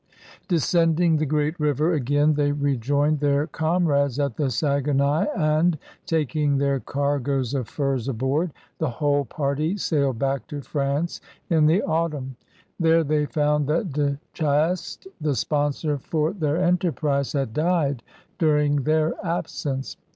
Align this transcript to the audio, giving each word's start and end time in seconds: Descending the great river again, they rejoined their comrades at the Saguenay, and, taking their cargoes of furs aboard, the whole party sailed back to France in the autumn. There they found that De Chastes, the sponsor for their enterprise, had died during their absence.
Descending 0.47 1.17
the 1.17 1.27
great 1.27 1.59
river 1.59 1.93
again, 1.93 2.33
they 2.33 2.51
rejoined 2.51 3.19
their 3.19 3.45
comrades 3.45 4.17
at 4.17 4.35
the 4.35 4.49
Saguenay, 4.49 5.27
and, 5.37 5.77
taking 6.07 6.57
their 6.57 6.79
cargoes 6.79 7.53
of 7.53 7.67
furs 7.67 8.07
aboard, 8.07 8.51
the 8.79 8.89
whole 8.89 9.25
party 9.25 9.77
sailed 9.77 10.17
back 10.17 10.47
to 10.47 10.61
France 10.61 11.21
in 11.51 11.67
the 11.67 11.83
autumn. 11.83 12.35
There 12.79 13.03
they 13.03 13.27
found 13.27 13.67
that 13.67 13.93
De 13.93 14.17
Chastes, 14.33 15.05
the 15.21 15.35
sponsor 15.35 15.99
for 15.99 16.33
their 16.33 16.57
enterprise, 16.57 17.33
had 17.33 17.53
died 17.53 18.01
during 18.39 18.77
their 18.77 19.13
absence. 19.23 19.97